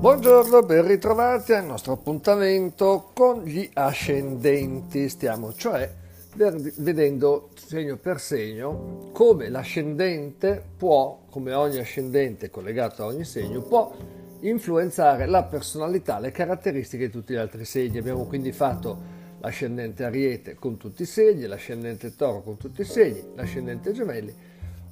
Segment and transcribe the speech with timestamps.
[0.00, 5.10] Buongiorno, ben ritrovati al nostro appuntamento con gli ascendenti.
[5.10, 5.92] Stiamo cioè
[6.76, 13.94] vedendo segno per segno come l'ascendente può, come ogni ascendente collegato a ogni segno, può
[14.40, 17.98] influenzare la personalità, le caratteristiche di tutti gli altri segni.
[17.98, 18.96] Abbiamo quindi fatto
[19.40, 24.34] l'ascendente ariete con tutti i segni, l'ascendente toro con tutti i segni, l'ascendente gemelli.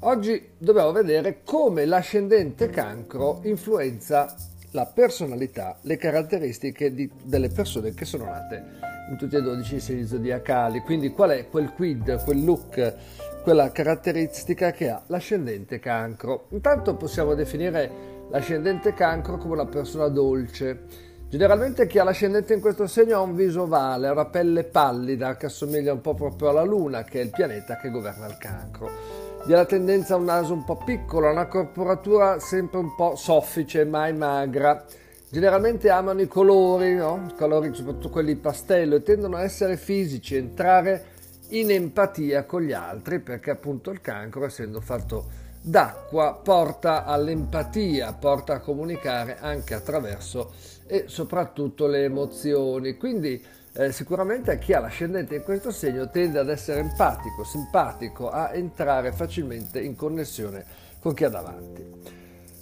[0.01, 8.05] Oggi dobbiamo vedere come l'ascendente cancro influenza la personalità, le caratteristiche di, delle persone che
[8.05, 10.81] sono nate in tutti e 12 i segni zodiacali.
[10.81, 12.95] Quindi qual è quel quid, quel look,
[13.43, 16.47] quella caratteristica che ha l'ascendente cancro?
[16.51, 17.91] Intanto possiamo definire
[18.31, 21.07] l'ascendente cancro come una persona dolce.
[21.29, 25.37] Generalmente chi ha l'ascendente in questo segno ha un viso ovale, ha una pelle pallida
[25.37, 29.28] che assomiglia un po' proprio alla luna, che è il pianeta che governa il cancro
[29.45, 33.17] vi ha la tendenza a un naso un po' piccolo, una corporatura sempre un po'
[33.17, 34.85] soffice, mai magra.
[35.31, 37.33] Generalmente amano i colori, no?
[37.37, 41.17] colori soprattutto quelli pastello, e tendono a essere fisici, entrare
[41.51, 48.55] in empatia con gli altri, perché appunto il cancro, essendo fatto d'acqua, porta all'empatia, porta
[48.55, 50.53] a comunicare anche attraverso
[50.87, 52.97] e soprattutto le emozioni.
[52.97, 53.43] Quindi
[53.79, 59.13] eh, sicuramente chi ha l'ascendente in questo segno tende ad essere empatico, simpatico, a entrare
[59.13, 60.65] facilmente in connessione
[60.99, 61.87] con chi ha davanti.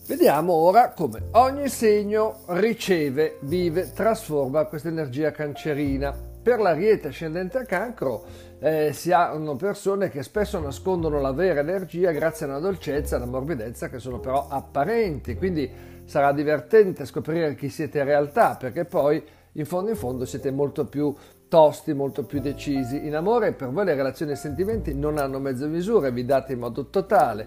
[0.07, 6.15] Vediamo ora come ogni segno riceve, vive, trasforma questa energia cancerina.
[6.43, 8.25] Per l'ariete ascendente a cancro
[8.61, 13.21] eh, si hanno persone che spesso nascondono la vera energia grazie a una dolcezza e
[13.23, 15.69] una morbidezza che sono però apparenti, quindi
[16.05, 19.25] sarà divertente scoprire chi siete in realtà perché poi
[19.57, 21.15] in fondo in fondo siete molto più
[21.49, 23.07] tosti, molto più decisi.
[23.07, 26.53] In amore per voi le relazioni e i sentimenti non hanno mezzo misure, vi date
[26.53, 27.47] in modo totale,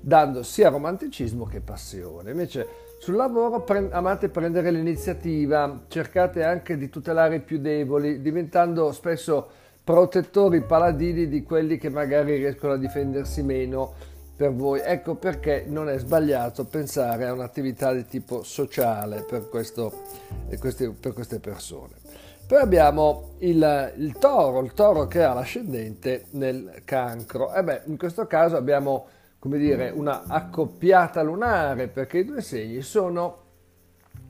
[0.00, 2.30] dando sia romanticismo che passione.
[2.30, 2.66] Invece
[2.98, 9.48] sul lavoro pre- amate prendere l'iniziativa, cercate anche di tutelare i più deboli, diventando spesso
[9.82, 13.94] protettori paladini di quelli che magari riescono a difendersi meno
[14.38, 14.80] per voi.
[14.82, 19.92] Ecco perché non è sbagliato pensare a un'attività di tipo sociale per, questo,
[20.48, 21.96] per queste persone.
[22.46, 27.52] Poi abbiamo il, il, toro, il toro che ha l'ascendente nel cancro.
[27.52, 29.06] E beh, in questo caso abbiamo,
[29.40, 33.46] come dire, una accoppiata lunare, perché i due segni sono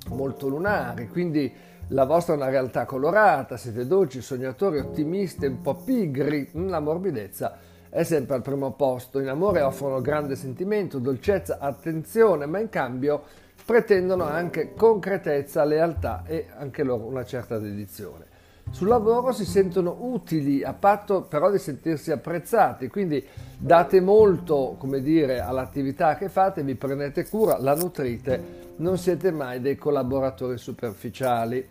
[0.09, 1.53] molto lunari, quindi
[1.89, 7.68] la vostra è una realtà colorata, siete dolci, sognatori, ottimisti, un po' pigri, la morbidezza
[7.91, 9.19] è sempre al primo posto.
[9.19, 13.23] In amore offrono grande sentimento, dolcezza, attenzione, ma in cambio
[13.65, 18.27] pretendono anche concretezza, lealtà e anche loro una certa dedizione.
[18.71, 23.25] Sul lavoro si sentono utili a patto però di sentirsi apprezzati, quindi
[23.57, 29.61] date molto, come dire, all'attività che fate, vi prendete cura, la nutrite, non siete mai
[29.61, 31.67] dei collaboratori superficiali.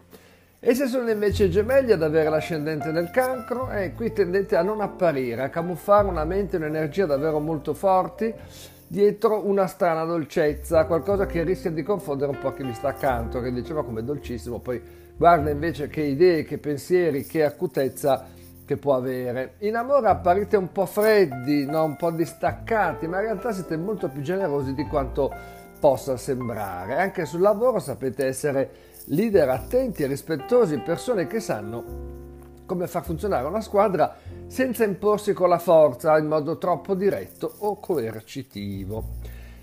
[0.67, 4.81] E se sono invece gemelli ad avere l'ascendente del cancro, eh, qui tendete a non
[4.81, 8.33] apparire, a camuffare una mente e un'energia davvero molto forti
[8.85, 13.39] dietro una strana dolcezza, qualcosa che rischia di confondere un po' chi vi sta accanto,
[13.39, 14.81] che diceva come dolcissimo, poi
[15.15, 18.25] guarda invece che idee, che pensieri, che acutezza
[18.65, 19.53] che può avere.
[19.59, 21.85] In amore apparite un po' freddi, no?
[21.85, 25.33] un po' distaccati, ma in realtà siete molto più generosi di quanto
[25.79, 26.97] possa sembrare.
[26.97, 32.07] Anche sul lavoro sapete essere leader attenti e rispettosi, persone che sanno
[32.65, 34.15] come far funzionare una squadra
[34.47, 39.15] senza imporsi con la forza in modo troppo diretto o coercitivo.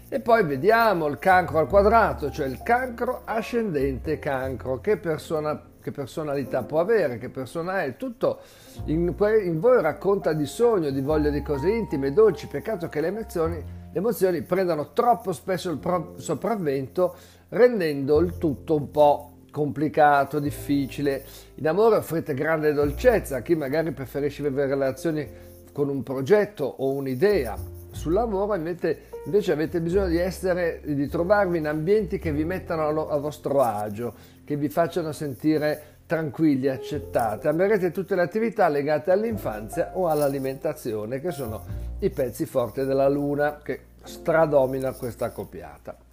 [0.08, 5.90] E poi vediamo il cancro al quadrato, cioè il cancro ascendente cancro, che, persona, che
[5.90, 8.40] personalità può avere, che persona è, tutto
[8.86, 13.08] in, in voi racconta di sogno, di voglia di cose intime, dolci, peccato che le
[13.08, 17.16] emozioni, le emozioni prendano troppo spesso il pro, sopravvento,
[17.48, 21.24] rendendo il tutto un po' complicato, difficile.
[21.54, 25.30] In amore offrite grande dolcezza a chi magari preferisce vivere relazioni
[25.72, 27.56] con un progetto o un'idea.
[27.92, 33.08] Sul lavoro invece, invece avete bisogno di, essere, di trovarvi in ambienti che vi mettano
[33.08, 34.12] a vostro agio,
[34.44, 37.46] che vi facciano sentire tranquilli, accettate.
[37.46, 41.62] Amerete tutte le attività legate all'infanzia o all'alimentazione, che sono
[42.00, 46.03] i pezzi forti della luna che stradomina questa accoppiata.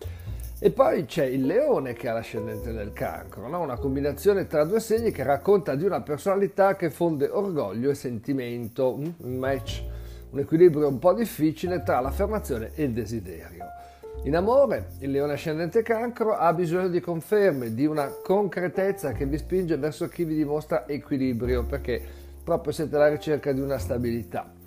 [0.64, 3.62] E poi c'è il leone che ha l'ascendente del cancro, no?
[3.62, 8.96] una combinazione tra due segni che racconta di una personalità che fonde orgoglio e sentimento,
[8.96, 9.08] mm?
[9.24, 9.84] un match,
[10.30, 13.66] un equilibrio un po' difficile tra l'affermazione e il desiderio.
[14.26, 19.40] In amore, il leone ascendente cancro ha bisogno di conferme, di una concretezza che vi
[19.40, 22.00] spinge verso chi vi dimostra equilibrio, perché
[22.44, 24.61] proprio siete alla ricerca di una stabilità.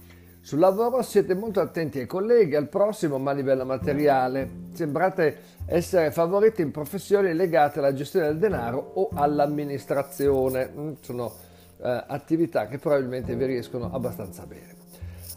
[0.44, 4.46] Sul lavoro siete molto attenti ai colleghi, al prossimo, ma a livello materiale.
[4.74, 10.70] Sembrate essere favoriti in professioni legate alla gestione del denaro o all'amministrazione.
[10.70, 11.32] Mm, sono
[11.78, 14.74] eh, attività che probabilmente vi riescono abbastanza bene.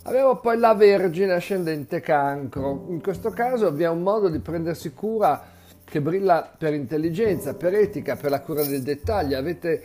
[0.04, 2.88] Abbiamo poi la Vergine ascendente cancro.
[2.90, 5.42] In questo caso vi è un modo di prendersi cura
[5.86, 9.38] che brilla per intelligenza, per etica, per la cura del dettaglio.
[9.38, 9.82] Avete,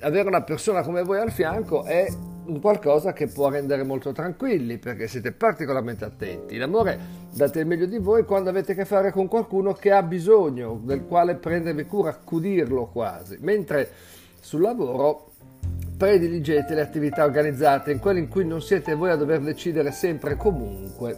[0.00, 2.06] avere una persona come voi al fianco è
[2.50, 6.56] un qualcosa che può rendere molto tranquilli perché siete particolarmente attenti.
[6.56, 6.98] In amore
[7.32, 10.80] date il meglio di voi quando avete a che fare con qualcuno che ha bisogno,
[10.82, 13.38] del quale prendervi cura, accudirlo quasi.
[13.40, 13.90] Mentre
[14.40, 15.28] sul lavoro
[15.96, 20.32] prediligete le attività organizzate, in quelle in cui non siete voi a dover decidere sempre
[20.32, 21.16] e comunque.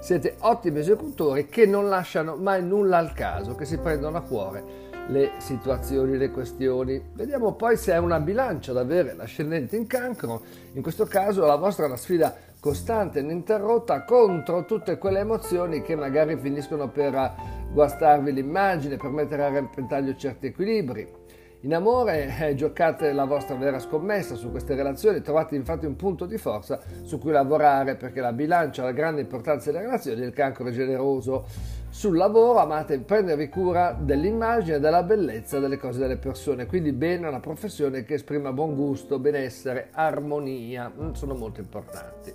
[0.00, 4.86] Siete ottimi esecutori che non lasciano mai nulla al caso, che si prendono a cuore
[5.08, 7.02] le situazioni, le questioni.
[7.12, 10.42] Vediamo poi se è una bilancia da avere l'ascendente in cancro.
[10.72, 15.94] In questo caso la vostra è una sfida costante ininterrotta contro tutte quelle emozioni che
[15.94, 17.34] magari finiscono per
[17.72, 21.17] guastarvi l'immagine, per mettere a repentaglio certi equilibri.
[21.62, 26.24] In amore eh, giocate la vostra vera scommessa su queste relazioni, trovate infatti un punto
[26.24, 30.68] di forza su cui lavorare perché la bilancia la grande importanza delle relazioni, il cancro
[30.68, 31.46] è generoso.
[31.90, 37.26] Sul lavoro amate prendervi cura dell'immagine e della bellezza delle cose delle persone, quindi bene
[37.26, 42.32] una professione che esprima buon gusto, benessere, armonia, mm, sono molto importanti.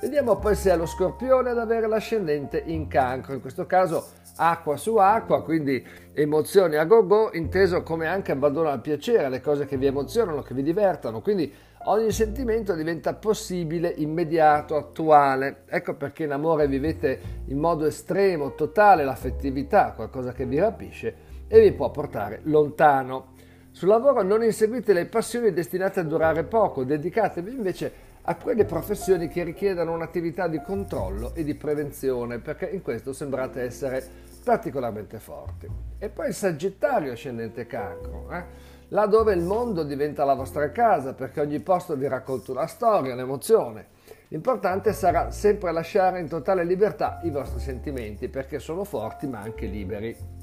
[0.00, 4.76] Vediamo poi se è lo scorpione ad avere l'ascendente in cancro, in questo caso acqua
[4.76, 9.66] su acqua, quindi emozioni a go go, inteso come anche abbandono al piacere, le cose
[9.66, 11.52] che vi emozionano, che vi divertono, quindi
[11.84, 15.64] ogni sentimento diventa possibile, immediato, attuale.
[15.66, 21.14] Ecco perché in amore vivete in modo estremo, totale l'affettività, qualcosa che vi rapisce
[21.46, 23.32] e vi può portare lontano.
[23.70, 27.92] Sul lavoro non inseguite le passioni destinate a durare poco, dedicatevi invece
[28.26, 33.60] a quelle professioni che richiedono un'attività di controllo e di prevenzione, perché in questo sembrate
[33.62, 34.02] essere
[34.42, 35.68] particolarmente forti.
[35.98, 38.44] E poi il Sagittario ascendente cancro, eh?
[38.88, 43.12] là dove il mondo diventa la vostra casa, perché ogni posto vi racconta una storia,
[43.12, 43.88] un'emozione.
[44.28, 49.66] L'importante sarà sempre lasciare in totale libertà i vostri sentimenti, perché sono forti ma anche
[49.66, 50.33] liberi.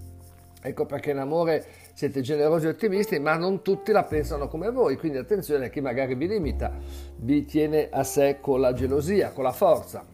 [0.64, 4.96] Ecco perché in amore siete generosi e ottimisti, ma non tutti la pensano come voi,
[4.96, 6.72] quindi attenzione a chi magari vi limita,
[7.18, 10.06] vi tiene a sé con la gelosia, con la forza.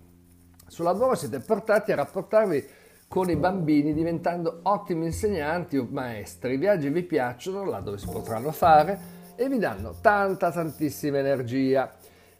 [0.67, 2.65] Sul lavoro siete portati a rapportarvi
[3.09, 6.53] con i bambini diventando ottimi insegnanti o maestri.
[6.53, 11.96] I viaggi vi piacciono, là dove si potranno fare, e vi danno tanta, tantissima energia.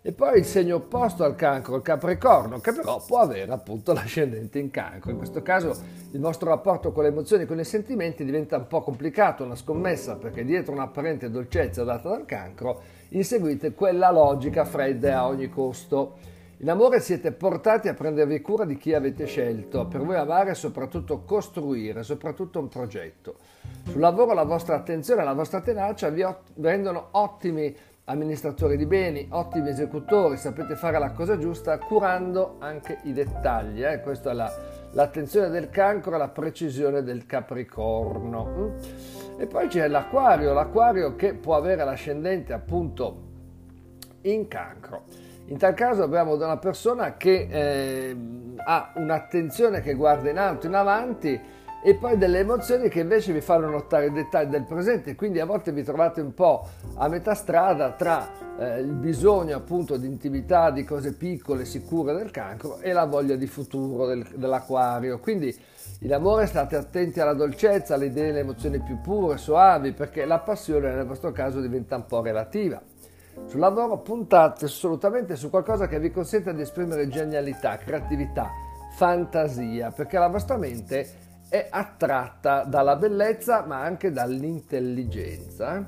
[0.07, 4.57] E poi il segno opposto al cancro, il capricorno, che però può avere appunto l'ascendente
[4.57, 5.11] in cancro.
[5.11, 5.75] In questo caso
[6.11, 9.57] il vostro rapporto con le emozioni e con i sentimenti diventa un po' complicato, una
[9.57, 16.15] scommessa, perché dietro un'apparente dolcezza data dal cancro inseguite quella logica fredda a ogni costo.
[16.59, 20.55] In amore siete portati a prendervi cura di chi avete scelto, per voi amare e
[20.55, 23.35] soprattutto costruire, soprattutto un progetto.
[23.89, 26.25] Sul lavoro la vostra attenzione e la vostra tenacia vi
[26.61, 27.75] rendono ottimi
[28.09, 33.83] amministratori di beni, ottimi esecutori, sapete fare la cosa giusta curando anche i dettagli.
[33.83, 33.99] Eh?
[33.99, 34.51] Questa è la,
[34.91, 38.45] l'attenzione del cancro e la precisione del capricorno.
[38.45, 39.39] Mm?
[39.39, 43.25] E poi c'è l'acquario, l'acquario che può avere l'ascendente appunto
[44.21, 45.03] in cancro.
[45.47, 48.17] In tal caso abbiamo una persona che eh,
[48.63, 51.39] ha un'attenzione che guarda in alto, in avanti,
[51.83, 55.45] e poi delle emozioni che invece vi fanno notare i dettagli del presente, quindi a
[55.45, 60.71] volte vi trovate un po' a metà strada tra eh, il bisogno appunto di intimità,
[60.71, 65.19] di cose piccole, sicure del cancro e la voglia di futuro del, dell'acquario.
[65.19, 65.55] Quindi
[65.99, 70.39] in amore state attenti alla dolcezza, alle idee alle emozioni più pure, soavi, perché la
[70.39, 72.81] passione nel vostro caso diventa un po' relativa.
[73.45, 78.49] Sul lavoro puntate assolutamente su qualcosa che vi consenta di esprimere genialità, creatività,
[78.95, 85.87] fantasia, perché la vostra mente è attratta dalla bellezza ma anche dall'intelligenza.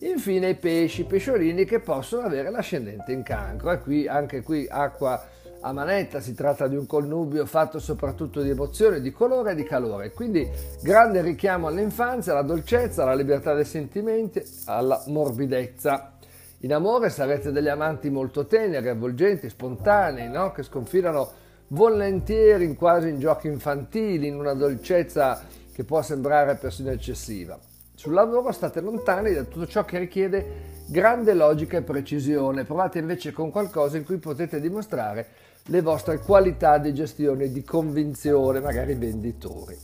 [0.00, 3.72] Infine i pesci, i pesciolini che possono avere l'ascendente in cancro.
[3.72, 5.22] E qui, anche qui acqua
[5.60, 9.62] a manetta, si tratta di un connubio fatto soprattutto di emozione, di colore e di
[9.62, 10.10] calore.
[10.10, 10.46] Quindi
[10.82, 16.12] grande richiamo all'infanzia, alla dolcezza, alla libertà dei sentimenti, alla morbidezza.
[16.58, 20.52] In amore sarete degli amanti molto teneri, avvolgenti, spontanei, no?
[20.52, 21.42] che sconfinano
[21.74, 27.58] volentieri quasi in giochi infantili, in una dolcezza che può sembrare persino eccessiva.
[27.94, 33.32] Sul lavoro state lontani da tutto ciò che richiede grande logica e precisione, provate invece
[33.32, 35.26] con qualcosa in cui potete dimostrare
[35.66, 39.76] le vostre qualità di gestione e di convinzione, magari venditori.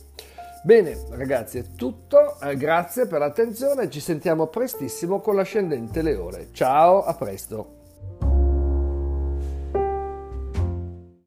[0.63, 6.49] Bene ragazzi è tutto, eh, grazie per l'attenzione, ci sentiamo prestissimo con l'ascendente Leone.
[6.51, 7.80] Ciao, a presto!